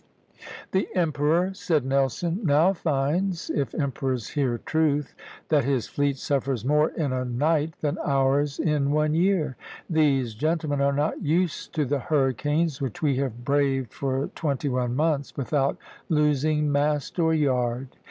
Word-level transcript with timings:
""The 0.71 0.87
emperor," 0.95 1.53
said 1.53 1.85
Nelson, 1.85 2.39
"now 2.43 2.73
finds, 2.73 3.51
if 3.51 3.75
emperors 3.75 4.29
hear 4.29 4.57
truth, 4.57 5.13
that 5.49 5.63
his 5.63 5.85
fleet 5.85 6.17
suffers 6.17 6.65
more 6.65 6.89
in 6.89 7.13
a 7.13 7.23
night 7.23 7.75
than 7.81 7.99
ours 7.99 8.57
in 8.57 8.89
one 8.89 9.13
year.... 9.13 9.57
These 9.87 10.33
gentlemen 10.33 10.81
are 10.81 10.91
not 10.91 11.21
used 11.21 11.75
to 11.75 11.85
the 11.85 11.99
hurricanes, 11.99 12.81
which 12.81 13.03
we 13.03 13.17
have 13.17 13.45
braved 13.45 13.93
for 13.93 14.29
twenty 14.33 14.69
one 14.69 14.95
months 14.95 15.37
without 15.37 15.77
losing 16.09 16.71
mast 16.71 17.19
or 17.19 17.35
yard." 17.35 17.89